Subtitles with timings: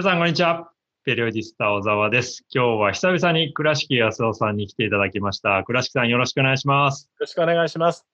[0.00, 0.72] 皆さん、こんにちは。
[1.04, 2.46] ペリオディスタ小沢です。
[2.50, 5.62] 今日は久々に倉敷康夫さんに来ていただきました。
[5.62, 7.10] 倉敷さん、よろしくお願いします。
[7.12, 8.06] よろしくお願いします。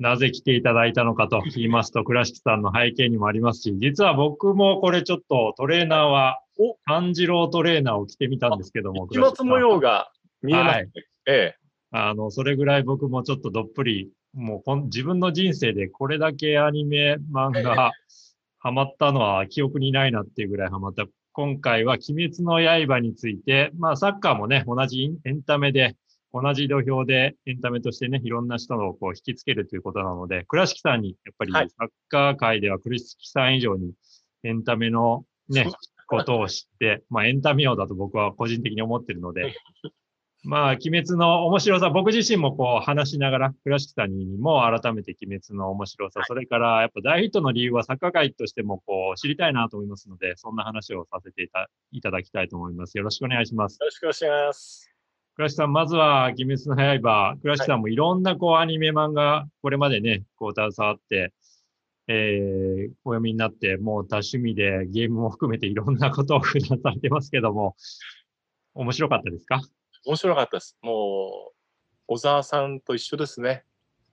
[0.00, 6.40] なぜ来ていただいたのかと言いますと、倉敷さんの背景にもありますし、実は僕もこれちょっとトレーナーは、
[6.86, 9.06] 炭治郎トレーナーを着てみたんですけども。
[9.08, 10.10] 一物模様が
[10.42, 10.90] 見えます、はい、
[11.26, 11.56] ええ。
[11.92, 17.92] あの、それぐらい僕もちょっとどっぷり、もう自分の人生でこれだけアニメ、漫画、
[18.58, 21.04] ハマったのは記憶にないなっていうぐらいハマった。
[21.38, 25.94] 今回は鬼滅の刃について、まあサッカーもね、同じエンタメで、
[26.34, 31.68] 同じ土俵でエンタメとしてね、いろんな人のこう引きつけるということなので、倉敷さんに、やっぱりサッ
[32.08, 33.92] カー界では倉敷さん以上に
[34.42, 35.70] エンタメのね、
[36.08, 39.54] ことを知って、まあエンタメ王だと僕は個人的に思ってるので、
[40.44, 52.96] まあ、鬼滅の面白さ、僕自身もこう話しながら、倉敷さんにも改めて鬼滅の面白さ、それからやっぱ大ヒットの理由はサッカー界としてもこう知りたいなと思いますので、そんな話をさせていたいただきたいと思います。
[52.96, 53.78] よろしくお願いします。
[53.80, 54.90] よろしくお願いします。
[55.34, 61.32] 倉敷さん、まずは鬼滅の刃、倉敷さんもいろんなこうアニメ漫画、これまでね、こう携わって、
[62.06, 67.76] えー、お読みになって、もう多趣味でゲームも含めていろんなことを 普段されてますけども、
[68.74, 69.60] 面白かったですか？
[70.08, 70.78] 面白かったです。
[70.80, 71.54] もう、
[72.06, 73.64] 小沢さんと一緒ですね。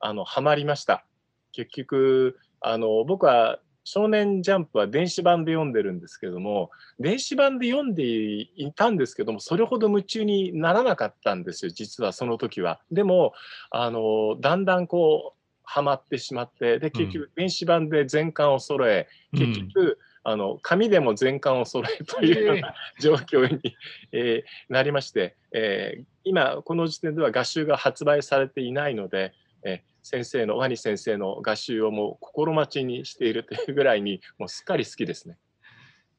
[0.01, 1.05] あの、ハマりました。
[1.53, 12.81] 結局、あの、僕は少年ジャンプは電子版で読んでるんですけども、電子版で読んでいたんですけども、それほど夢中にならなかったんですよ、実はその時は。
[12.91, 13.31] でも、
[13.71, 23.77] あの、だんだんこう、ハマってしまって、で、結局、電子版で全巻を揃え、うん、結局、あの紙でも全巻を揃えるというような状況に、
[24.11, 35.37] えー、なりまして、えー、今この時点では画集が発売されていないので、えー、先生のワニ先生の画集をもう心待ちにしているというぐらいにもうすっかり好きですね。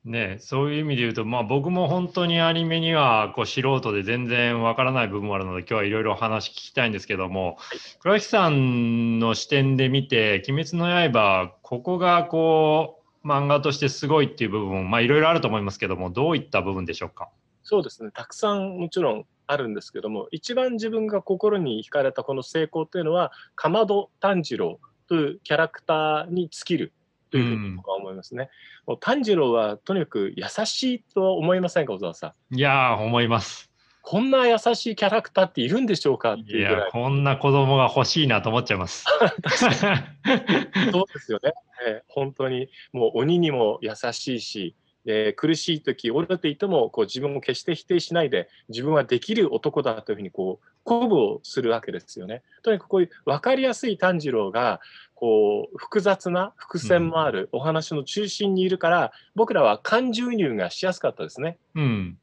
[0.05, 12.96] ね、そういう意味で言うと、まあ、僕も本当にアニメにはこう素人で全然わからない部分もあるので今日はいろいろ話聞きたいんですけども、はい、倉木さんの視点で見て「鬼滅の刃」ここがこう
[13.27, 17.29] 漫画としてすごいっていう部分まあいろいろあると思いますけどもどういった部分でしょうか？
[17.65, 24.79] そうですねたくさんもちろんあるんですけども一番自分が心に惹かれたこの成功というのはかまど炭治郎
[25.09, 26.93] というキャラクターに尽きる
[27.33, 28.51] というふうに僕は思いますね。
[28.87, 32.57] うん、もう炭治郎はとにかく優しいと思いませんか小沢さん？
[32.57, 33.66] いや思います。
[34.09, 36.35] こんな優しいキャラクターっているんでしょうか？
[36.35, 39.05] っていういや、こんな子供が欲しいなと思っちゃいます。
[39.59, 39.67] そ
[41.01, 41.53] うですよね、
[41.89, 52.43] えー、本当にもう鬼にも優しいし、えー、苦しい時折れていてもこう自分を決して否定しないで自分はできる男だというふうにこう鼓舞をするわけですよね。
[52.63, 54.79] とにかくこういう分かりやすい炭治郎が
[55.17, 61.59] こう複雑な伏線もあるお話の中心にいるから、うん、僕らは感情移入がしやすかったですね。
[61.75, 62.19] うん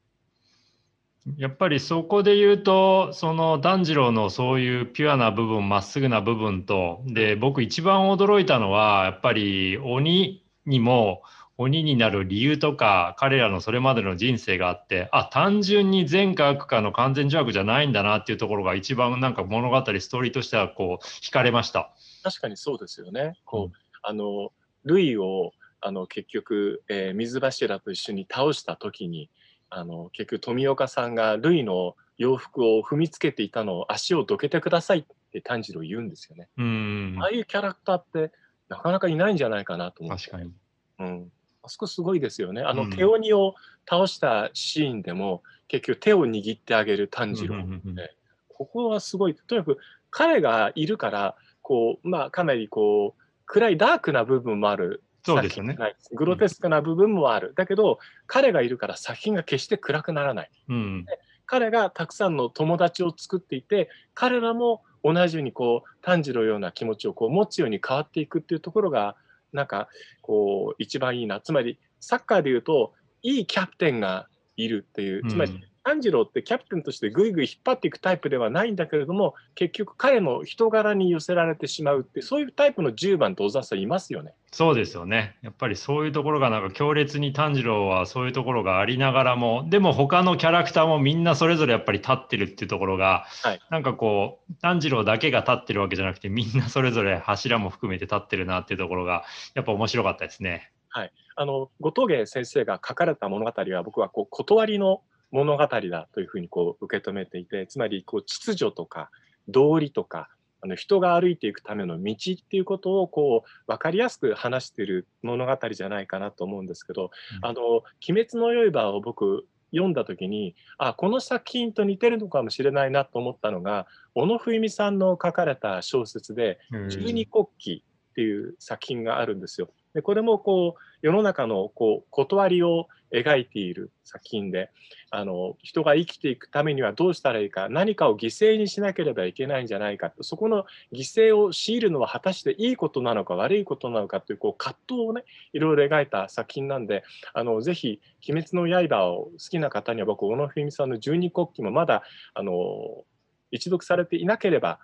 [1.37, 11.21] やっぱりそこで言うとその炭治郎のそういうピュアな部分まっすぐな部分とで僕一番驚いたのはやっぱり鬼にも
[11.57, 21.93] 鬼になる理由とか彼らのそれまでの人生があってあ単純に善か悪かの完全邪悪じゃないんだなっていうところが一番なんか物語ストーリーとしてはこう惹かれました。
[22.23, 23.35] 確かにそうですよね。
[23.45, 24.51] こう、うん、あの
[24.83, 29.29] ルイをあの結局、えー、水柱と一緒に倒した時に
[29.75, 36.47] あの結局富岡さんがルイの洋服を踏みつけていたのを足をどけてくださいって炭治郎言うんですよね。
[36.57, 38.31] うんああいうキャラクターって
[38.69, 40.29] なかなかいないんじゃないかなと思って。
[40.29, 40.51] 確かに。
[40.99, 41.31] うん。
[41.63, 42.61] あそこすごいですよね。
[42.61, 43.55] あの、手鬼を
[43.89, 48.11] 倒したシーンでも結局手を握ってあげる炭治郎、ね、
[48.47, 49.35] ここはすごい。
[49.35, 49.79] とにかく
[50.11, 55.77] 彼がいるからこうまあかなりこう暗いダークな部分もあるそうですよね。
[56.11, 57.49] グロテスクな部分もある。
[57.49, 60.51] うん、だけど、彼がいるから作品が決して暗くならない。
[60.67, 61.05] うん、
[61.45, 69.15] 彼がたくさんの友達を作っていて、彼らも同じようにこう炭治郎ような気持ちをこう持つように変わっていくっていうところが、
[69.53, 69.87] なんか
[70.21, 71.39] こう一番いいな。
[71.39, 74.27] つまり、サッカーでいうと、いいキャプテンが
[74.57, 84.33] いるっていう、つまり炭治郎ってキャプテンとしてぐいぐい引っ張っていくタイプではないんだけれども結局彼の人柄に寄せられてしまうってそういうタイプの10番と小沢さんいますよね。
[84.51, 99.23] そうですよねやっぱりそういうところがなんか強烈に炭治郎はそういうところがありながらもでも他のキャラクターもみんなそれぞれやっぱり立ってるっていうところが、はい、なんかこう炭治郎だけが立ってるわけじゃなくてみんなそれぞれ柱も含めて立ってるなっていうところが
[99.55, 100.71] やっぱ面白かったですね。
[100.89, 105.01] はい、あの後藤先生が書かれた物語は僕はこう断りの
[105.33, 109.09] 物語だというふうにこう受け止めていてつまりこう秩序とか
[109.49, 110.29] 道理とか
[110.61, 117.11] あの人が歩いていくための道っていうことをこう分かりやすく話している物語じゃないかなと思うんですけど
[117.43, 117.83] 「うん、あの鬼
[118.25, 126.59] 滅の刃」を僕読んだ時にあこの作品と似てるのかもしれないなと思ったのが小野冬美さんの書かれた小説で
[126.89, 127.81] 「十二国旗」
[128.11, 129.69] っていう作品があるんですよ。
[129.93, 134.71] でこれもこう世の中のこう断りを描いている作品で
[135.11, 145.23] あの人が生きていくためにはどうしたらいいか何かを犠牲にしなければいけないんじゃないかそこの犠牲を強いるのは果たしていいことなのか悪いことなのかというこう葛藤をね
[145.53, 153.05] いろいろ描いた作品なんであのぜひ「鬼滅の刃」を好きな方には僕小野文さんの十二国旗もまだあの
[153.51, 154.79] 一読されていなければ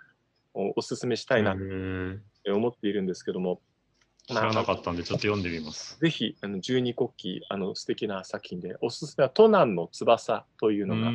[0.53, 3.61] おお勧めしたいなと思っているんですけども。
[4.29, 5.97] 知らなかったんで、ちょっと読んでみます。
[5.99, 11.09] ぜひ、あの十二国旗、あの素敵な作品で、おすすめは、都南の翼というのが、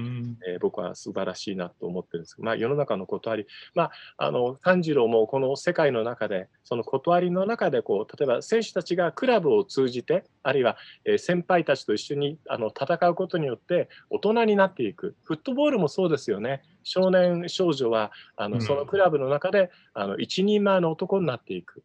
[0.49, 15.14] えー、僕は素晴らしいなと思ってるんですけど、まあ、世の中の断り、まあ、あの炭治郎もこの世界の中で、その断りの中でこう、例えば選手たちがクラブを通じて、あるいは、えー、先輩たちと一緒にあの戦うことによって、大人になっていく。
[15.22, 16.62] フットボールもそうですよね。
[16.85, 21.83] 少年少女はあの、そのクラブの中であの一人前の男になっていく。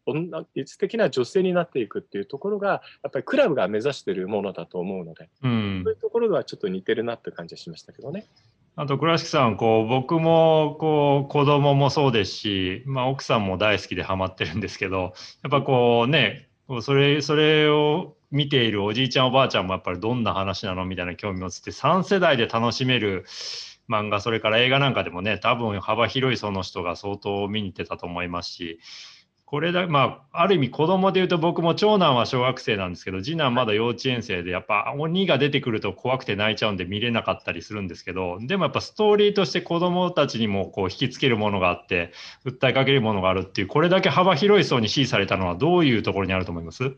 [0.64, 8.26] 素敵な女性になっていくっていうところがやっぱりクラブが目指しているものだと思うので、うん、そういうところではちょっと似てるなって感じがしましたけどね。
[8.76, 15.12] あと倉敷さんこう僕もこう子供もそうですし、まあ、奥さんも大好きでハマってるんですけど
[15.42, 16.48] やっぱこうね
[16.80, 23.24] それそれを見ているおじいちゃんおばあちゃんもやっぱりどんな話なのみたいな興味を持って3世代で楽しめる
[23.90, 28.78] 漫画、それから映画なんかでもね、多分幅広いその人が相当見に行ってたと思いますし、
[29.44, 42.12] これだ、まあ、ある意味子供で言うと僕も長男は小学生なんですけど、次男まだ幼稚園生で、やっぱ鬼が出てくると怖くて泣いちゃうんで見れなかったりするんですけど、でもやっぱストーリーとして子供たちにもこう引きつけるものがあって、
[42.46, 46.94] 訴えかけるものがあるっていう、これだけ幅広い層に支持されたのはどういうところにあると思います？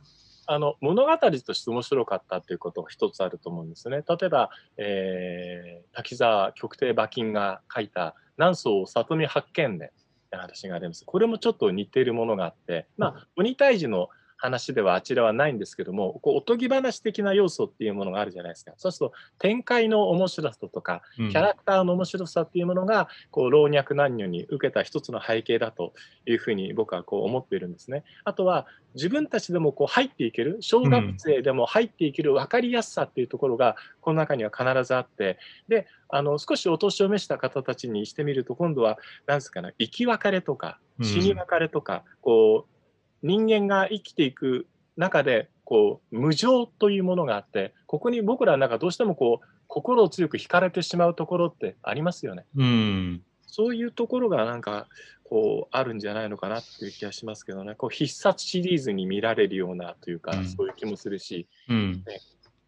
[0.54, 4.02] あの物語として面白かったっていうことが一つあると思うんですね。
[4.08, 9.90] 例えば、えー、滝沢極低馬琴が書いた「南宋里見八犬伝」
[10.30, 11.04] 話があります。
[11.04, 14.08] これもちょっと似ているものがあって、まあ、鬼退治の
[14.42, 18.72] 話ではあちらはないんですけどもこうおとぎ話的な要素っていうものがあるじゃないですか。
[18.76, 25.92] そうすると展開の面白さとかキャラクターの面白さっていうものが、こう老若男女に受けた一つの背景だと
[26.26, 28.02] いうふうに僕はこう思っているんですね。
[28.24, 35.38] あとは自分たちでもこう入っていける小学生でも入っていける分かりやすさっていうところがこの中には必ずあって。
[35.68, 42.72] であの少しお年を召した方たちにしてみると今度は何ですかね生き別れとか死に別れとか、こう
[43.22, 44.66] 人間が生きていく
[44.96, 52.44] 中でこう無常というものがあってここに僕らなんかどうしてもこう心を強く惹かれてしまうところってありますよね。
[52.56, 54.86] うん、そういうところがなんか
[55.24, 57.74] こうあるんじゃないのかなっていう気がしますけどね。
[57.74, 62.02] こう必殺シリーズに見られるようなというか、うん、そういう気もするし、うん。
[62.06, 62.20] ね、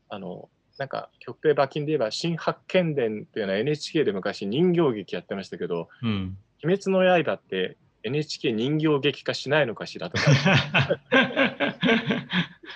[0.08, 0.48] あの
[0.78, 10.30] なんか極低馬琴で言えば「新八犬伝」っていうのは NHK で昔人形劇やってましたけど「うん、鬼滅の刃」って NHK 人形劇化しないのかしらとか。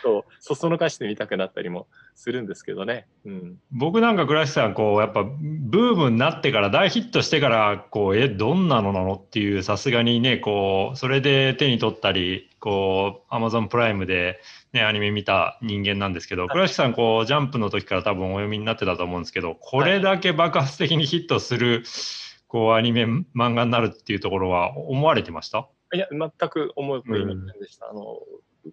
[0.03, 14.41] とそそのかしてみたくなったりもするんですけどね、うん、僕なんか倉石さんこうやっぱブームになってから大ヒットしてからこうえどんなのなのっていうさすがにねこうそれで手に取ったりこうアマゾンプライムで、
[14.73, 25.69] ね、アニメ見た人間なんですけど倉石さんこうジャンプの時から多分お読みになってたと思うんですけどこれだけ爆発的にヒットする、はいこうアニメ漫画になるっていうところは思われてました？
[25.95, 28.19] いや全く思いませんでした、うん、あの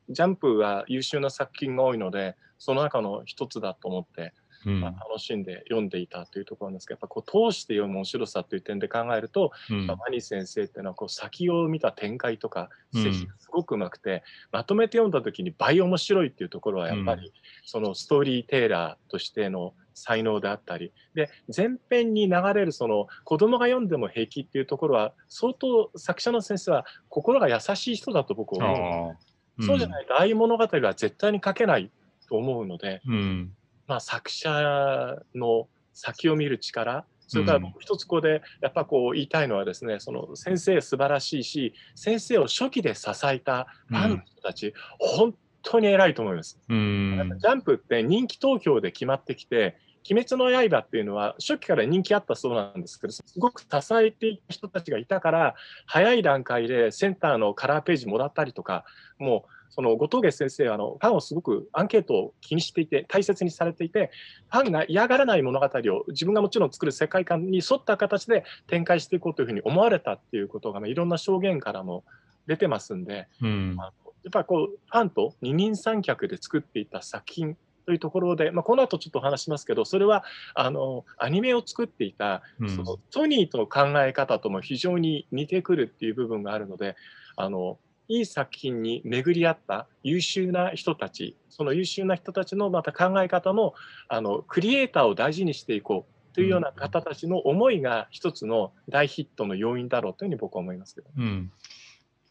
[0.10, 4.34] ジャンプは優秀な作品が多いのでその中の一つだと思って
[4.68, 14.22] まあ、楽しんで読んでいたというところなんですけどやっぱこう通して読む面白さという点で考えると、うん、マニ先生っていうのはこう先を見た展開とかがすごくうまくて、うん、
[14.54, 17.32] まとめて読んだ時に倍面白いっていうところはやっぱり、
[17.64, 20.92] そのストーリーテーラーとしての才能であったり。
[21.16, 29.18] で前編に流れるその子供が読んでも平気っていうところは相当作者の先生は心が優しい人だと僕は思
[29.58, 31.90] う、うん、そうじゃないとああいう物語は絶対に書けない
[32.30, 33.52] と思うので、うん、
[33.88, 37.06] まあ、作者の先を見る力。
[37.28, 46.60] それから一つここでやっぱこう言いたいのはですねその先生素晴らしいし先生を初期で支えたファンの人たち、うん、本当に偉いと思います。
[46.70, 49.76] うん、ジャンプって人気投票で決まってきて
[50.10, 58.86] 鬼滅の刃っていうのは初期から人気あったそうなんですけどすごく支えていた人たちがいたから早い段階でセンターのカラーページもらったりとか
[59.18, 64.10] もうその後藤家先生はあのファンをすごくアンケートを気にしていて大切にされていて
[64.50, 72.06] ファンが嫌がらない物語を自分がもちろん作る世界観に沿った形で展開していこうというふうに思われたっていうことが、ね、いろんな証言からも
[72.48, 73.90] 出てますんで、うん、や
[74.30, 80.24] っぱりこうファンと二人三脚で作っていた作品というところで、まあ、この後ちょっと話しますけどそれは
[80.54, 82.42] あのアニメを作っていた、
[82.76, 86.96] そのソニーとの考え方とも非常に似てくるっていう部分があるので
[87.36, 87.78] あの
[88.08, 93.74] いい作品に巡り合った優秀な人たちその優秀な人たちのまた考え方も
[94.08, 101.08] あのクリエイターを大事にしていこうというような方たちの思いが一つの大ヒットの要因だろうというふうに僕は思いますけど。
[101.18, 101.52] うん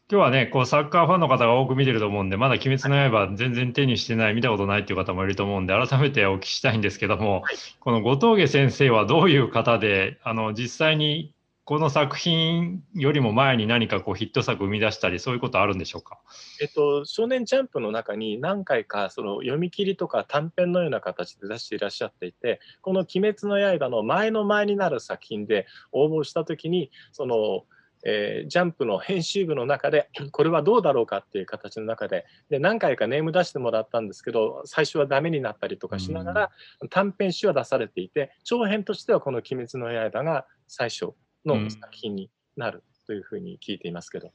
[0.07, 11.33] 今日はね、こうサッカーファンの方が多く見てると思うんで、まだ鬼滅の刃全然手にしてない、見たことないっていう方もいると思うんで、改めてお聞きしたいんですけども、はい、この後藤家先生はどういう方で、あの実際に
[11.63, 16.19] この作品よりも前に何かこうヒット作生み出したり、そういうことあるんでしょうか？
[16.61, 27.63] えっと、少年ジャンプの中に何回かその読み切りとか短編のような形で出していらっしゃっていて、この鬼滅の刃の前の前になる作品で応募したときに、その
[28.05, 36.51] えー、ジャンプの編集部の中で これはどうだろうかっていう形の中でで何回かネーム出してもらったんですけど最初はダメになったりとかしながら、
[36.89, 41.13] 短編集は出されていて長編としてはこの「鬼滅の刃」が最初
[41.45, 44.31] の作品になるというふうに聞いていますけど。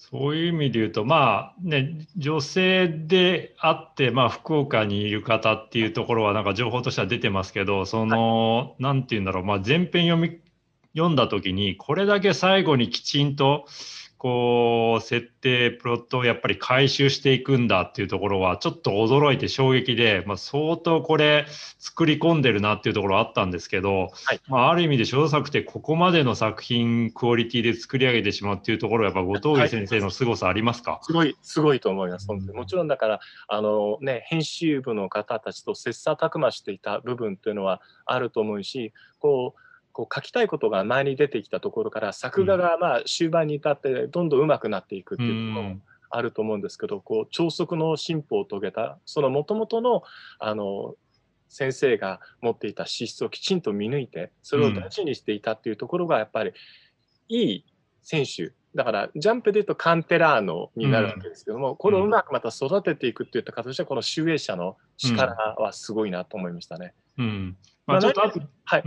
[0.00, 10.38] そういう意味で言うと、まあね、女性であって、まあ、福岡にいる方っていうところは、なんか情報としては出てますけど、その、はい、なんていうんだろう、まあ、前編読み
[10.94, 13.66] 読んだ時にこれだけ最後にきちんと
[14.18, 21.46] こう設定プロットをやっぱり回収していくんだっていうところはちょっと驚いて衝撃で、まあ、相当これ
[21.78, 39.67] 作り込んでるなっていうところあったんですけど、はい、まあ、ある意味で小作ってここまでの作品クオリティで作り上げてしまうっていうところはやっぱ後藤先生の凄さありますか、はい、すごいすごいと思います、うん、もちろんだからあの、ね、編集部の方たちと切磋琢磨していた部分というのはあると思うしこう
[39.98, 50.04] こう書きたいことが前に出てきたところから作画がまあ終盤に至ってどんどん上手くなっていくっていうのもあると思うんですけど、こう超速の進歩を遂げたそのもともとの
[50.38, 50.94] あの
[51.48, 56.52] 先生が持っていた資質をきちんと見抜いてそれを大事にしていたっていうところがやっぱり
[57.28, 57.64] いい
[58.04, 58.52] 選手。
[58.76, 66.94] だからジャンプでいうとカンテラーノになるわけですけども、うん、これをうまくまた育てていくっていった形でこの集英社の力はすごいなと思いましたね。
[67.16, 67.56] うん。
[67.86, 68.84] まあ、ちょっとはい、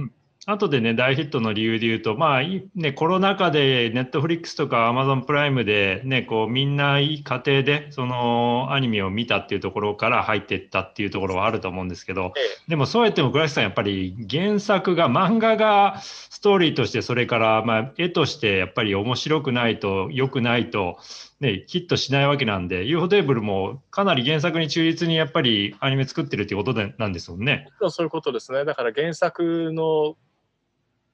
[0.48, 2.42] 後でね、大ヒットの理由で言うと、まあ、
[2.74, 12.34] ね、コロナ禍でネットフリックスとかアマゾンプライムで、ね、こう、みんないい家庭で、そのアニメを見たっていうところから入っていったっていうところはあると思うんですけど、
[12.68, 20.98] でもそうやっても倉石さん、やっぱり原作が、漫画がストーリーとして、それから、まあ、絵としてやっぱり面白くないと、良くないと、
[21.40, 27.68] ね、ヒットしないわけなんで、UFO テーブルもかなり原作に忠実にやっぱりアニメ作ってるっていうことでなんですもんね。
[27.90, 28.66] そういうことですね。
[28.66, 30.16] だから原作の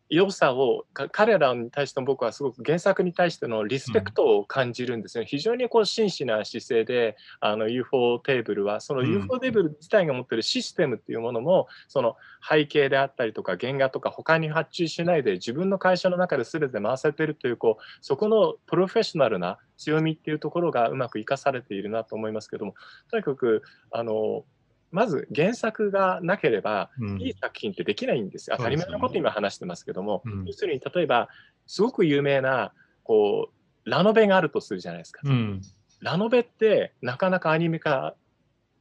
[0.09, 12.15] 良さを彼らに対しても僕はすごく原作に対してのリスペクトを感じるんですね、うん、非常にこう真摯な姿勢であの UFO テーブルはその UFO テーブル自体が持ってるシステムっていうものも、その
[12.47, 22.75] 背景であったりとか原画とか他に発注しないで自分の会社の中で全て回せてるというこうそこのプロフェッショナルな強みっていうところがうまく生かされているなと思いますけども
[23.11, 24.43] とにかくあの
[24.91, 26.89] まず原作がなければ、
[27.19, 28.55] いい作品ってできないんですよ。
[28.57, 31.29] 当たり前のこと今話してますけども、要するに例えば、
[31.65, 32.71] すごく有名な
[33.03, 33.49] こ
[33.85, 35.21] うラノベがあるとするじゃないですか。
[35.23, 35.61] うん、
[36.01, 38.15] ラノベってなかなかアニメ化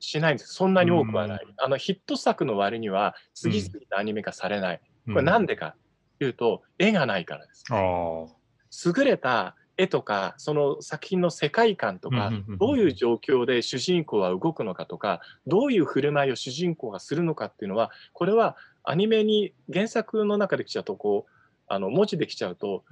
[0.00, 0.54] しないんです。
[0.54, 1.44] そんなに多くはない。
[1.44, 4.80] うん、あのヒット作の割には次々とアニメ化されない。
[5.06, 5.76] これなんでか
[6.18, 7.64] というと、絵がないからです。
[7.70, 21.32] 優れた絵とかその作品の世界観とかどういう状況で主人公は動くのかとかどういう振る舞いを主人公がするのかっていうのはこれはアニメに原作の中で来ちゃうとこう
[21.68, 22.84] あの文字できちゃうと、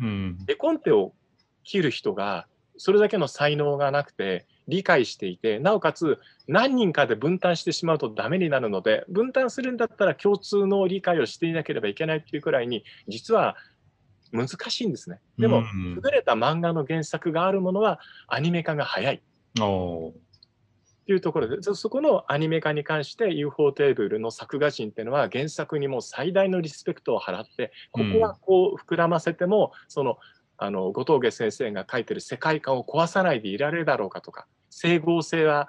[0.49, 1.13] 絵コンテを
[1.63, 13.57] 切る人がそれだけの才能がなくて理解していてなおかつ何人かで分担してしまうとダメになるので分担するんだったら共通の理解をしていなければいけないっていうくらいに実は
[14.35, 15.21] 難しいんですね。
[15.39, 19.17] でも、優れた漫画の原作があるものはアニメ化が早い。
[19.17, 30.19] っていうところで、そこのアニメ化に関して UFO テーブルの作画人っていうのは原作にも最大のリスペクトを払って、ここはこう膨らませても、その
[30.57, 35.69] あの後藤家先生が書いてる世界観を壊さないでいられるだろうかとか整合性は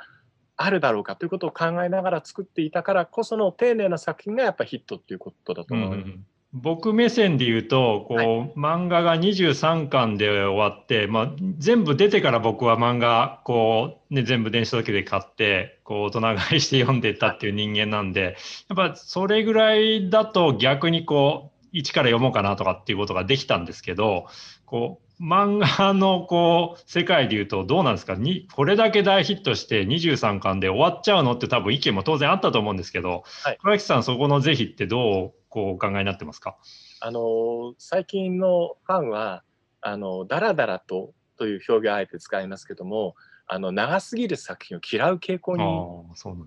[0.57, 5.91] あるだろうかということを考えながら作っていたからこその丁寧な作品がやっぱヒットっていうことだと思う。
[5.91, 8.27] うん僕目線で言うと、こう、はい。
[8.55, 18.38] 漫画が23巻で終わって、まあ、全部出てから僕は漫画、こう、ね、全部電子書籍で買って、こう、大人買いして読んでったっていう人間なんで、
[18.69, 24.27] やっぱそれぐらいだと逆にこう、一から読もうかなとかっていうことができたんですけど、
[24.65, 28.15] こう、漫画のこう、世界で言うとどうなんですか？
[28.15, 33.57] に、これだけ大ヒットして23巻で終わっちゃうのって多分意見も当然あったと思うんですけど、はい。
[33.62, 36.57] 倉木さんそこの是非ってどう、こう、お考えになってますか？
[37.00, 39.43] あの最近のファンは
[39.79, 43.15] あのダラダラとという表現をあえて使いますけども
[43.47, 45.63] あの長すぎる作品を嫌う傾向に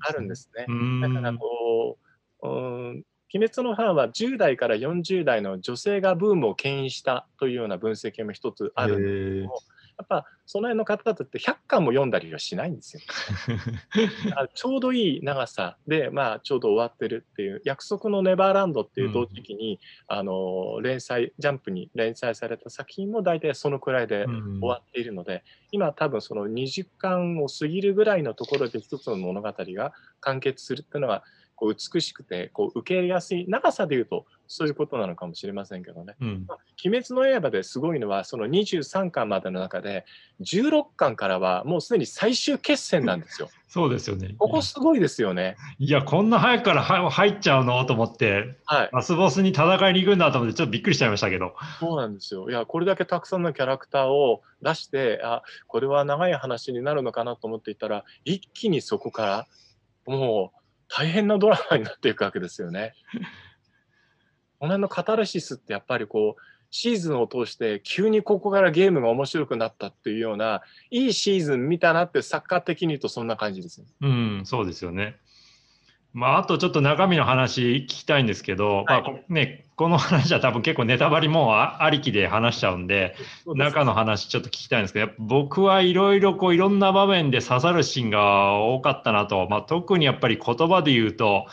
[0.00, 0.66] あるんですね。
[1.00, 1.98] だからこ
[2.42, 9.60] う、うーん、鬼滅のファンは10代から40代の女性がブームを牽引したというような分析も一つあるんですけども、
[9.98, 13.02] やっぱその辺の方々って100巻も読んだりはしないんですよ。
[14.36, 15.76] あちょうどいい長さ。
[15.88, 24.60] で、まあ、ちょうど終わってるっていう、約束のネバーランドっていう同時期に、あの連載、ジャンプに連載された作品も大体そのくらいでうん。
[24.60, 31.24] 終わっているので、今多分その20巻を過ぎるぐらいのところで一つの物語が完結するっていうのは
[31.58, 36.16] こう美しくてこう受け入れやすい長さでいうとそういうことなのかもしれませんけどね。
[36.20, 40.06] うんまあ鬼滅の刃ですごいのはその23巻までの中で
[40.40, 43.50] 16巻からはもうすでに最終決戦なんですよ。
[43.68, 44.34] そうですよね。
[44.38, 45.56] ここすごいですよね。
[45.78, 47.84] いや、こんな早くからは入っちゃうの？
[47.84, 48.90] と思って、はい。
[48.92, 51.54] ラスボスに戦いに行くんだと思って、ちょっとびっくりしちゃいましたけど。
[51.78, 52.48] そうなんですよ。
[52.48, 59.46] いや、これだけたくさんのキャラクターを出して、あ、これは長い話になるのかなと思っていたら、一気にそこから、
[60.06, 62.94] もう大変なドラマになっていくわけですよね。
[64.58, 73.86] この辺のカタルシスってやっぱりこう、シーズンを通して急にここからゲームが面白くなったっていうような、いいシーズン見たなってサッカー的に言うとそんな感じですね。
[74.02, 75.16] うん、そうですよね。
[76.14, 83.14] まあ、あとちょっと中身の話聞きたいんですけど、まあこね、この話は多分結構ネタバレもうあありきで話しちゃうんで、
[83.46, 91.46] 中の話ちょっと聞きたいんですけど、僕はいろいろこういろんな場面で刺さるシーンが多かったなと、まあ、特にやっぱり言葉で言うと、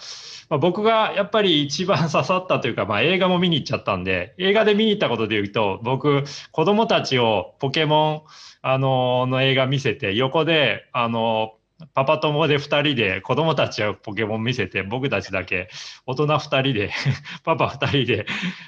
[0.50, 8.22] まあ、僕がやっぱり一番刺さったというか、まあ、映画も見に行っちゃったんで、映画で見に行ったことで言うと、僕、子供たちをポケモン、
[8.62, 11.54] あのの映画見せて、横で、あの
[11.94, 15.70] パパ友で2人で子供たちはポケモン見せて僕たちだけ
[16.06, 16.92] 大人2人で
[17.44, 18.26] パパ2人で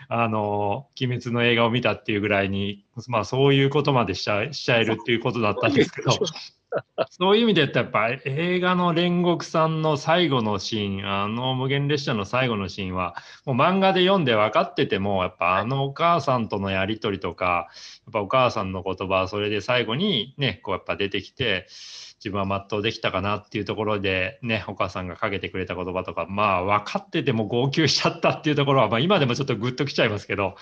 [0.09, 6.11] あの鬼滅の映画を見たっていうぐらいにまあそういうことまでしちゃしちゃえるっていうことだったんですけど。
[7.09, 17.69] そういう意味で言ったらやっぱ映画の煉獄さんの最後のシーンあの無限列車の最後のシーンはもう漫画で読んで分かっててもやっぱあのお母さんとのやり取りとか
[18.05, 21.67] やっぱお母さんの言葉それで最後にねこうやっぱ出てきて
[22.19, 30.55] 自分は全うできたかなっていうところでねお母さんがかけてくれた言葉とかまあ分かってても号泣しちゃったっていうところは、まあ、今でもちょっとグッときちゃいますけど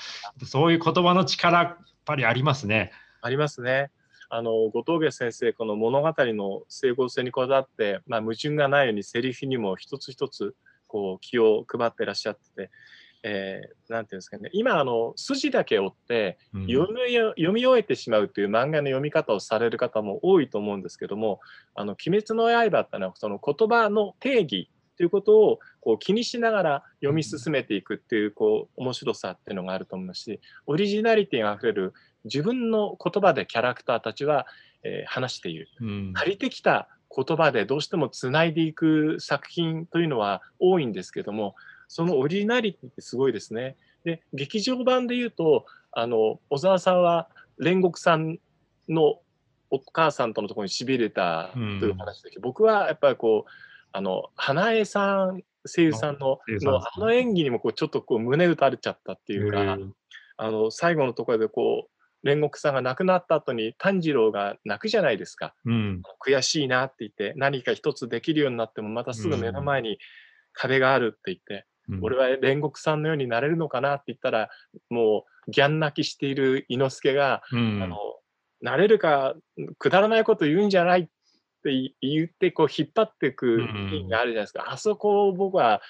[0.45, 2.91] そういう言葉の力やっぱりありますね。
[3.21, 3.89] ありますね。
[4.35, 10.55] あの後峠先生この物語の整合性にこだわって、まあ、矛盾がないようにセリフにも一つ一つ
[10.87, 12.71] こう気を配ってらっしゃってて、
[13.23, 14.49] えーていうんですかね。
[14.51, 16.67] 今あの筋だけ追ってうん。
[16.67, 21.39] 読み読み終えてしまうという漫画の読み方をされる方も多いと思うんですけども
[21.73, 31.93] 「あの鬼滅の刃」ってのはその言葉の定義ということをこう気にしながら読み進めていくっていうこう面白さっていうのがあると思いますしオリジナリティがあふれる
[32.25, 34.45] 自分の言葉でキャラクターたちは、
[34.83, 41.55] えー話しているうん借りてきた言葉でどうしてもつないでいく作品というのは多いんですけども
[41.87, 43.77] そのオリジナリティってすごいですね。
[44.03, 48.37] で劇場版で言うとあの小沢さんは煉獄さん
[48.89, 49.19] の
[49.71, 53.51] お母さんとのところにしびれたという話だけど、僕はやっぱりこう
[53.91, 59.61] あの花江さん声優さんののあの演技にもこうちょっとこう胸打たれちゃったっていうか。
[59.61, 59.95] うん
[60.37, 61.94] あの最後のところでこう
[62.25, 65.53] 煉獄さんが亡くなった後に炭治郎が泣くじゃないですか。
[65.65, 66.01] うん。
[66.25, 69.99] 悔しいなって言って何か一つできるようになってもまたすぐ目の前に
[70.53, 71.99] 壁があるって言って、うん。
[72.03, 74.49] 俺は煉獄さんのようになれるのかなって言ったら
[74.89, 77.83] もうギャン泣きしている伊之助が、うん。
[77.83, 77.97] あの
[78.61, 79.35] なれるか
[79.77, 81.05] くだらないこと言うんじゃないっ
[81.63, 85.81] て言ってこう引っ張っていくシーンがあるじゃないですか、あそこを僕は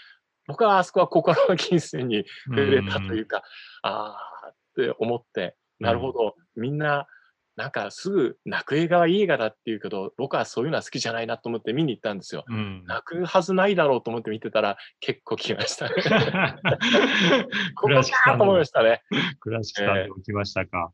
[0.48, 3.44] 僕はあそこは心の金銭に触れたというか、
[3.84, 7.08] ああって思って、なるほど、みんな、
[7.56, 12.44] なんかすぐ泣く映画はいい映画だって言うけど、僕はそういうのは好きじゃないなと思って見に行ったんですよ。
[12.48, 15.96] うん泣くはずないだろうと思って見てたら、結構来ましたね。
[17.76, 19.04] ここかと思いのましたね。
[19.40, 20.92] 倉敷さんましたか？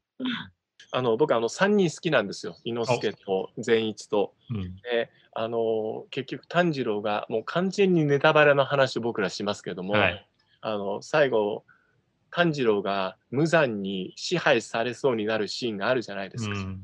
[0.94, 2.58] あの僕あの3人好きなんですよ。
[2.64, 4.36] 伊之助と善一と。
[4.50, 10.28] うんであの結局炭治郎がもう完全にネタバレの話を僕らしますけども、はい
[10.60, 11.64] あの最後
[12.32, 16.56] 炭治郎が無残に支配されそうになるシーンがあるじゃないですか。
[16.56, 16.84] うん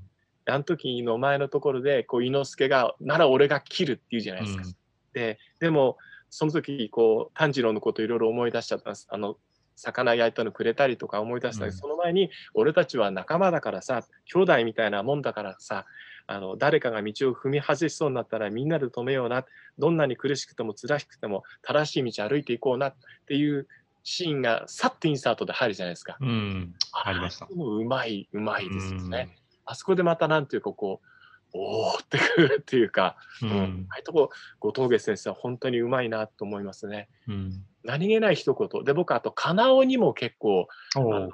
[0.50, 4.64] あの時の前のところでこう伊之助が「なら俺が切る」って言うじゃないですか。
[4.66, 4.76] うん
[5.14, 5.98] ででも
[6.30, 9.08] その時こう炭治郎のこといろいろ思い出しちゃったんです。
[9.10, 9.38] あの
[9.76, 15.86] 魚焼いたのくれたりとか思い出したり、うんその前に俺たちは仲間だからさ兄弟みたいなもんだからさ
[16.28, 19.46] あの誰かが道を踏み外しそうになったらみんなで止めような
[19.78, 22.96] どんなに苦しくても辛くても正しい道歩いていこうなっ
[23.28, 23.68] ていう
[24.10, 26.16] シーンがさっとインサートで入るじゃないですか。
[26.22, 27.46] うん、ありました。
[27.54, 29.10] もうまいうまいですようん。
[29.10, 29.36] ね。
[29.66, 31.08] あそこでまたなんていうかこう
[31.54, 33.52] おーってくるっていうか、ううん。
[33.52, 34.30] ん、ああいうとこ
[34.62, 37.10] 後藤家先生は本当にうまいなと思いますね。
[37.28, 37.66] うん。
[37.84, 38.84] 何気ない一言。
[38.86, 41.32] で僕あと金尾にも結構あおのう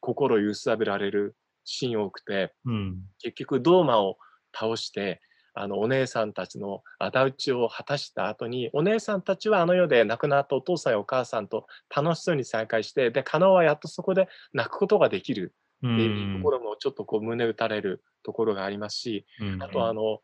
[0.00, 3.00] 心揺さぶられるシーン多くてうん。
[3.20, 4.16] 結局ドーマを
[4.54, 5.20] 倒して
[5.54, 20.20] あのお姉さんたちの仇討ちを果たした後にお姉さんたちはあの世で亡くなったお父さんやお母さんと楽しそうに再会してで金尾はやっとそこで泣くことができるうっていうんところもちょっとこう胸打たれるところがありますし、うんあとあの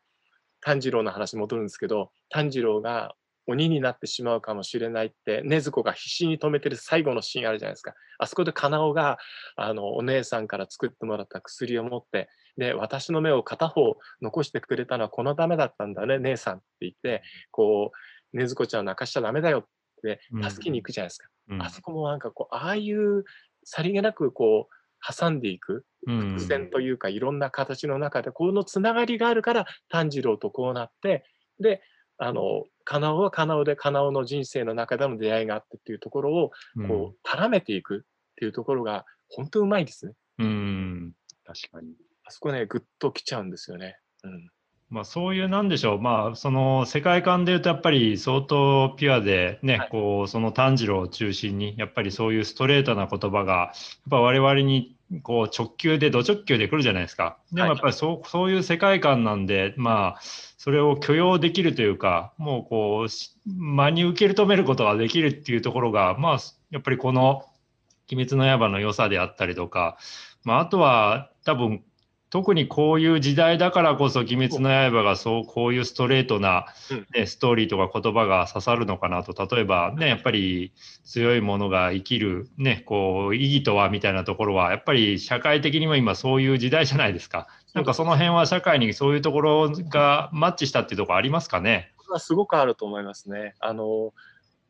[0.61, 3.15] 炭治郎の話戻るんですけど炭治郎が
[3.47, 7.93] 鬼になってしまうかもしれないって禰豆子が必死に止めてる最後のシーンあるじゃないですか。
[8.19, 9.17] あそこで金尾が
[9.55, 17.91] あのお姉さんから作ってもらった薬を持ってで私の目を片方残してくれたのはこのためだったんだね姉さんって言ってこ
[18.33, 19.65] う禰豆子ちゃんを泣かしちゃダメだよっ
[20.01, 21.61] て助けに行くじゃないですか、うん。
[21.61, 23.23] あそこもなんかこうああいう
[23.63, 26.29] さりげなくこう挟んでいくうん。
[26.37, 31.25] 伏線というかいろんな形の中でこのつながりがあるから炭治郎とこうなって
[31.59, 31.81] で
[32.17, 36.51] あの金尾は金尾で金尾の人生の中での出会いがあってっていうところを
[36.87, 37.99] こう絡めていくっ
[38.35, 40.13] ていうところが本当うまいですね。
[40.39, 41.13] うん、うん。
[41.45, 41.93] 確かに。
[42.29, 43.97] あそこねぐっときちゃうんですよね。
[44.23, 44.49] うん
[44.89, 53.71] まあ、そういうなんでしょう、まあ、その世界観でいうとやっぱり相当ピュアでね、はいこうその炭治郎を中心にやっぱりそういうストレートな言葉がやっ
[54.09, 57.37] ぱ我々にこう直球でド直球で来るじゃないですか。
[57.51, 60.21] でもやっぱりそう,、そういう世界観なんでまあ
[60.57, 66.39] それを許容できるというかもうこうし真に受け止めることができるっていうところがまあ
[66.71, 67.45] やっぱりこの
[68.11, 69.97] 「鬼滅の刃」の良さであったりとか、
[70.43, 71.83] まあ、あとは多分
[72.29, 80.71] 特にこういう時代だからこそ「鬼滅の刃」がそうこういうストレートな、うんね、ストーリーとか言葉が刺さるのかなと例えばねやっぱり
[81.05, 87.47] 強いものが生きる、ね、こう意義とはみたいなところはやっぱり社会的にも今そういう時代じゃないですか。
[87.73, 91.93] なんかその辺は社会にそういうところがマッチしたっていうところありますかね？
[92.17, 93.55] すごくあると思いますね。
[93.59, 94.13] あの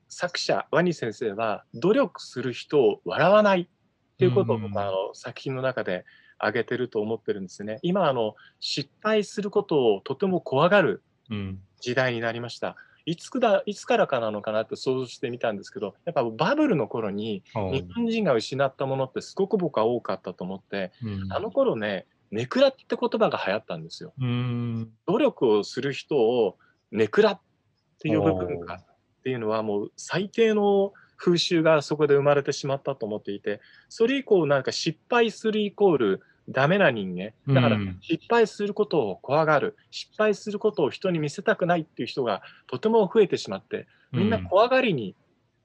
[0.07, 3.67] 作者ワニ先生は努力する人を笑わないっ
[4.17, 6.03] ていうことを僕はあの作品の中で
[6.39, 7.79] 挙げてると思ってるんですね。
[7.83, 12.75] 今あの失敗することをとても怖がるうん時代になりました。
[13.05, 24.13] いつくだいつからかなのかなって想像してみたんですけどやっぱバブルの頃に日本人が失ったものってすごく僕は多かったと思ってうんあの頃ねネクラって言葉が流行ったんですよ。
[24.19, 26.57] うん努力をする人を
[26.91, 27.39] ネクラっ
[27.99, 28.85] て呼ぶ文化っ
[29.23, 37.31] ていうのはもう最低の風習がそこで生まれてしまったと思っていてそれ以降なんか失敗するイコールダメな人間。
[37.53, 39.77] だからうん失敗することを怖がる。
[39.91, 45.15] 失敗することを人に見せたくないっていう人がとても増えてしまってみんな怖がりに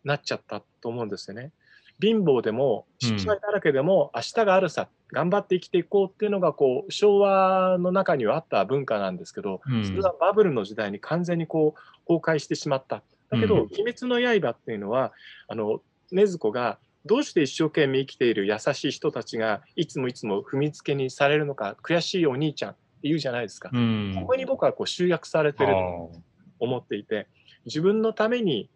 [0.04, 1.52] なっちゃったと思うんですよね。
[2.00, 9.86] 貧乏でも失敗だらけでも明日があるさ頑張って生きていこうっていうのがこう昭和の中にはあった文化なんですけどうん。
[9.86, 13.02] それがバブルの時代に完全にこう崩壊してしまった。
[13.34, 13.60] だけど、うん。
[13.62, 15.12] 鬼滅の刃っていうのは
[15.48, 15.80] あの
[16.12, 23.70] 禰豆子がどうして一生懸命生きている優しい人たちがいつもいつも踏みつけにされるのか悔しいお兄ちゃんって言うじゃないですか。
[23.72, 24.16] うん。
[24.18, 26.18] ここに僕はこう集約されてるとあ
[26.60, 27.26] 思っていて
[27.66, 28.70] 自分のために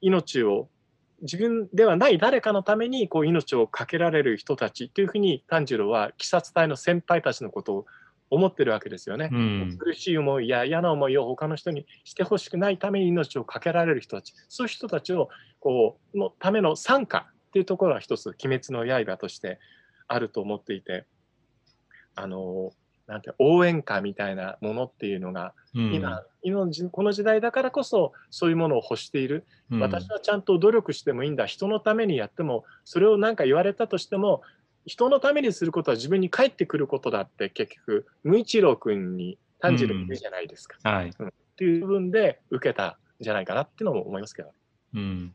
[0.00, 0.68] 命を
[1.22, 7.86] 自分ではない誰かのためにこう命を懸けられる人たちというふうに炭治郎は鬼殺隊の先輩たちのことを
[8.32, 9.28] 思ってるわけですよね。
[9.30, 9.78] ーうん。
[9.78, 14.32] 苦しい思いや嫌な思いを他の人にしてほしくないために命を懸けられる人たち。
[14.48, 15.28] そういう人たちを
[15.60, 19.60] こうのための参加っていうところは一つ「鬼滅の刃」として
[20.08, 21.04] あると思っていて
[22.14, 22.72] あの
[23.06, 25.92] なんて応援歌みたいなものっていうのがうん。
[25.92, 29.80] 今,、今のじこの時代だからこそそういうものを欲している、うん。
[29.80, 31.44] 私はちゃんと努力してもいいんだ。
[31.44, 34.40] 人のためにやってもそれを何か言われたとしても
[34.86, 41.10] 人のためにすることは自分に返ってくることだって結局無一郎君に炭治郎言うじゃないですか、はい。
[41.10, 41.12] っ
[41.56, 44.52] ていう部分で受けたんじゃないかなっていうのも思いますけど。
[44.94, 45.34] うん、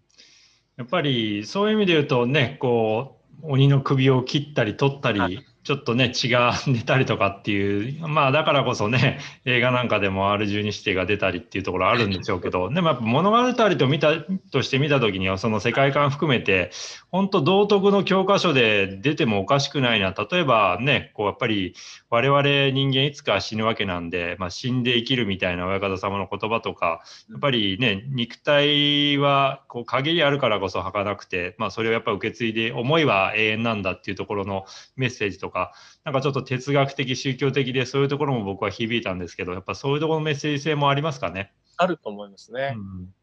[0.75, 14.13] やっぱりそういう意味で言うとねこう鬼の首を切ったり取ったり、はいちょっとね、血が出たりとかっていう、まあだからこそね、映画なんかでも R12 指定が出たりっていうところあるんでしょうけど、でもやっぱ物語と見た
[14.53, 16.71] として見たときには、その世界観含めて、
[17.11, 20.15] 本当道徳の教科書で出てもおかしくないな。
[20.17, 21.75] 例えばね、こうやっぱり
[22.09, 34.63] 我々人間いつか死ぬわけなんで、まあ、死んで生きるみたいな親方様の言葉とか、やっぱりね、肉体はこう限りあるからこそ儚くて、まあそれをやっぱ受け継いで、思いは永遠なんだっていうところの
[34.95, 41.51] メッセージとか、か、なんかちょっと哲学的、宗教的で、そういうところも僕は響いたんですけど、やっぱそういうところのメッセージ性もありますかね？
[41.77, 42.75] あると思いますね。
[42.75, 43.13] うん、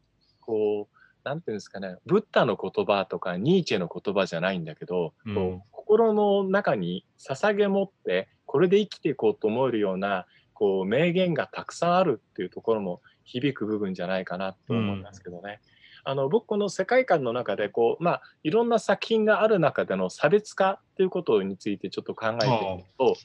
[0.41, 15.59] こうなんていうんですかね、ブッダの言葉とかニーチェの言葉じゃないんだけど、うん、こう心の中に捧げ持って、これで生きていこうと思えるようなこう名言がたくさんあるっていうところも響く部分じゃないかなと思いますけどね。
[15.69, 15.74] うん
[16.07, 23.17] あの僕この世界観の中でこう、まあ、いろんな作品がある中での差別化ということについてちょっと考えてみると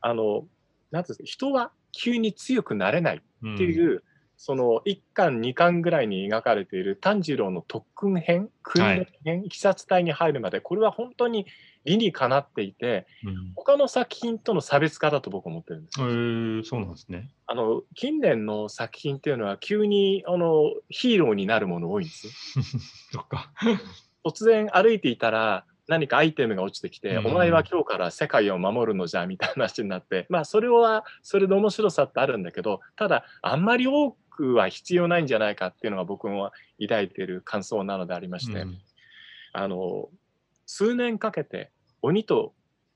[0.00, 0.44] あの
[0.90, 3.20] なんですか人は急に強くなれないっ
[3.56, 4.02] ていう、うん、
[4.36, 11.46] その1巻2巻ぐらいに描かれている炭治郎の特訓編訓練編、はい、殺隊に入るまでこれは本当に
[11.84, 16.00] 理にかなっていて、うん、他の作品との差別化だと僕は思ってるんです。
[16.00, 17.30] へーそうなんですね。
[17.46, 22.32] あの近年の作品っていうのは急にあのヒーローになるもの多いんですよ。
[23.12, 23.52] そっか
[24.24, 38.78] 突然歩いていたら何かアイテムが落ちてきて、うん、お前は今日から世界を守るのじゃみたいな話になってまあそれはそれで面白さってあるんだけどただあんまり多くは必要ないんじゃないかっていうのが僕は抱いている感想なのでありまして、うん、
[39.52, 40.08] あの
[40.70, 41.70] 数年かけて
[42.02, 42.52] 鬼と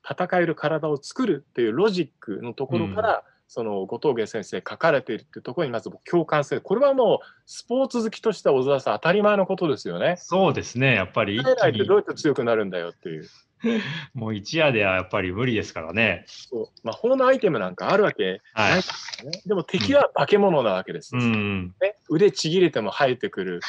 [0.07, 10.17] 戦える体を作るっていうロジックのところから、うん、その後藤芸先生書かれているっていうところにまず僕共感するこれはもうスポーツ好きとしては小沢さん当たり前のことですよね。
[10.19, 13.27] そうですねやっぱり一気にどうやって強くなるんだよっていう。
[14.13, 16.25] もう一夜ではやっぱり無理ですからね。
[16.27, 16.67] そう。
[16.83, 19.31] まあ、法のアイテムなんかあるわけないですね。
[19.31, 21.15] はい、でも敵は化け物なわけです。
[21.15, 23.61] うん、ね、腕ちぎれても生えてくる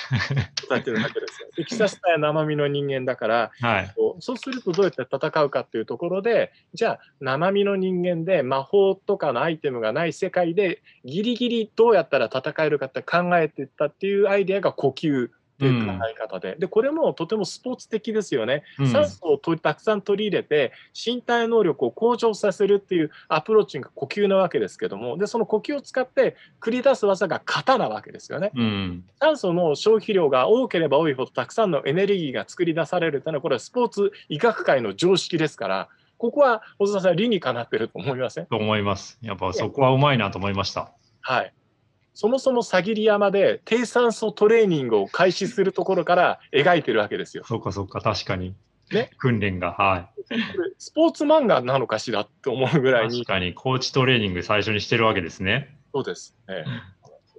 [0.59, 1.49] 人たちなわけですよ。
[1.57, 15.31] で、キサスタや生身の人間だから、はい、そうするとどうやって戦うかっていうところで、じゃあ生身の人間で魔法とかのアイテムがない世界でギリギリどうやったら戦えるかって考えていったっていうアイデアが呼吸。
[15.55, 16.55] っていう考え方で。
[16.55, 25.17] うん、でこれもとてもスポーツ的ですよね、うん、酸素をとたくさん取り入れて身体能力を向上させるっていうアプローチが呼吸なわけですけども。
[25.17, 35.89] でその呼吸を使って繰り出す技が型なわけですよね、うん、酸素の消費量が多ければ多いほどたくさんのエネルギーが作り出されるというのはこれはスポーツ医学界の常識ですから
[36.19, 38.47] ここは小沢さん理にかなってると思いません？
[38.47, 39.19] と思います。
[39.23, 40.91] やっぱそこはうまいなと思いました。
[41.21, 41.53] はい
[42.15, 47.43] そもそもさぎり山で低酸素トレーニングを開始するところから描いてるわけですよ。
[47.45, 48.55] そうかそうか、確かに。
[48.93, 50.37] ね、訓練が、はい。
[50.79, 53.25] スポーツ漫画なのかしらって思うぐらいに。
[53.25, 55.77] 確かに、コーチトレーニング最初にしてるわけですね。
[55.93, 56.37] そうです。
[56.47, 56.65] ね、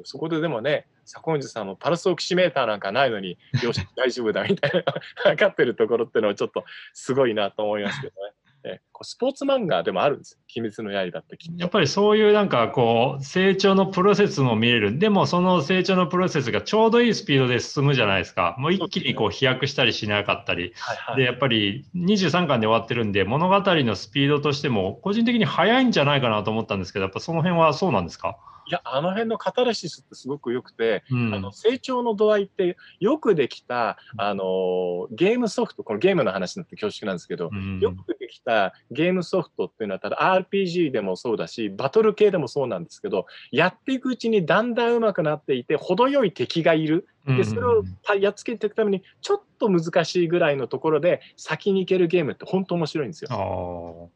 [0.04, 4.84] そこででもね、坂口さんのパルスオキシメーターなんかないのに、 よし、大丈夫だみたいな、
[5.24, 8.34] 分かってるところっていうのはちょっとすごいなと思いますけどね。
[8.68, 14.98] えスポーツ漫画でもあるんです鬼滅の刃ってやっぱりそういうなんかこう成長のプロセスも見れる。
[14.98, 18.56] でもその成長のプロセスがちょうどいいスピードで進むじゃないですか。
[18.58, 28.38] もう一気にこう飛躍したりしなかったり、はいはい、でやっぱり23巻で終わってるんで物語のスピードとしても個人的に速いんじゃないかなと思ったんですけどやっぱその辺はそうなんですか？
[28.68, 47.08] いや、あの辺のカタルシスってすごく良くて、うん、あの成長の度合いってよくできた、あのゲームソフト、このゲームの話になって恐縮なんですけど、うん、よくできたゲームソフトっていうのは、ただ RPG でもそうだし、バトル系でもそうなんですけど、やっていくうちにだんだん上手くなっていて、程よい敵がいる。
[47.28, 47.84] で、それを
[48.20, 54.12] やっつけていくために、ちょっと難しいぐらいのところで先に行けるゲームって本当面白いんですよ。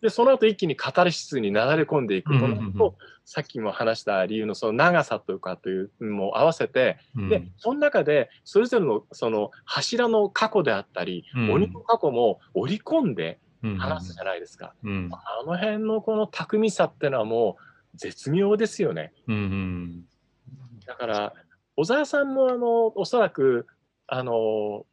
[0.00, 13.38] で、その後一気にカタルシスになだれ込んでいくとなると、さっきも話した理由のその長さとかというのも合わせて、うん、で、その中でそれぞれのその柱の過去であったり、うん、鬼の過去も織り込んで
[13.78, 14.72] 話すじゃないですか。
[14.84, 17.56] うん、あの辺のこの巧みさっていうのはも
[17.94, 19.12] う絶妙ですよね。
[20.86, 21.34] だから、
[21.76, 23.66] 小沢さんもあの、おそらく、
[24.06, 24.86] あの、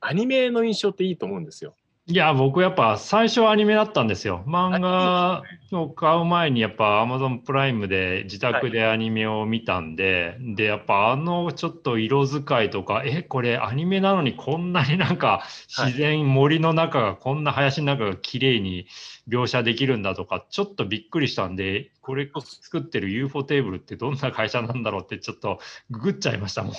[0.00, 1.74] アニメの印象っていいと思うんですよ。
[2.10, 4.42] いや、僕やっぱ最初はアニメだったんですよ。
[4.44, 18.86] 漫画を買う前にやっぱ Amazon プライムで自宅でアニメを見たんで、はい、で、やっぱあのちょっと色使いとか、え、これアニメなのにこんなになんか自然、森の中がこんな林の中が綺麗に
[19.28, 26.72] 描写できるんだとか、ちょっとびっくりしたんで、これ作ってる UFO テーブルってどんな会社なんだろうってちょっとググっちゃいましたもん。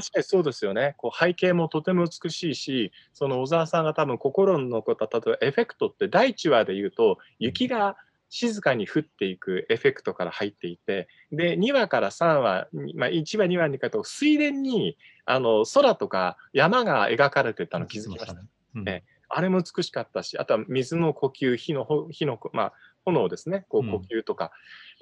[0.00, 0.94] 確かにそうですよね。
[0.98, 7.96] こう背景もとても美しいし、その小沢さんが多分心の残った、例えばエフェクトって第1話で言うと、雪が
[8.30, 18.34] 静かに降っていくエフェクトから入っていて、で、2話から3話、まあ、1話、2話にかと水田にあの空とか山が描かれてたの気づきました？
[18.34, 18.40] ね。
[18.74, 18.88] うん。
[18.88, 22.72] えあれも美しかったし、あとは水の呼吸、火のほ火の、まあ、
[23.04, 23.90] 炎ですね、こううん。
[23.90, 24.52] 呼吸とか、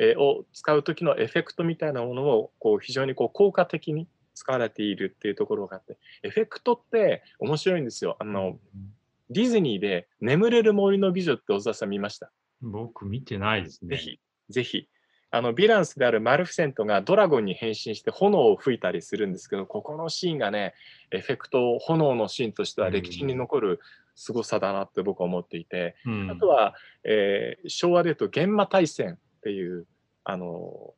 [0.01, 8.17] えーを使う時のエフェクトみたいなものをこう非常にこう効果的に使われているっていうところがあって、エフェクトって面白いんですよ。
[8.21, 8.61] あの、
[9.31, 12.31] ディズニーで眠れる森の美女って小沢さん見ました？
[12.61, 13.97] 僕見てないですね。
[13.97, 14.21] ぜひ、
[14.51, 14.89] ぜひ。
[15.33, 20.75] あの、ヴィランスであるマルフィセントがドラゴンに変身して炎を吹いたりするんですけど、ここのシーンがね、
[21.11, 23.81] エフェクト、炎のシーンとしては歴史に残る
[24.15, 29.87] 凄さだなって僕は思っていて、うんあとは、えー昭和で言うと、現場大戦っていう、
[30.23, 30.95] あの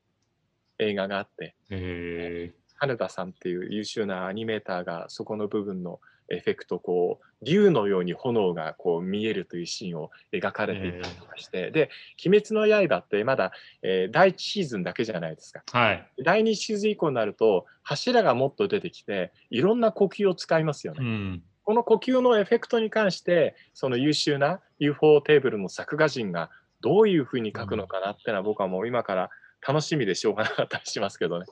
[0.79, 11.91] 映画があって、へ羽田さんっていう優秀なアニメーターがそこの部分のエフェクトこう竜のように炎がこう見えるというシーンを描かれていたりとかして、で
[12.25, 16.07] 「鬼滅の刃」ってまだ、えー第1シーズンだけじゃないですかーはい。
[16.23, 21.43] 第2シーズン以降になると柱がもっと出てきていろんな呼吸を使いますよね、うん。
[21.65, 29.31] この呼吸のエフェクトに関してその優秀な UFO テーブルの作画陣がどういうふうに書くのかなってのは僕はもう今から
[29.67, 31.47] 楽しみでしょうがなかったりしますけどね。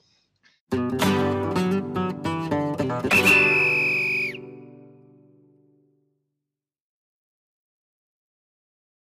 [0.70, 1.35] Thank you.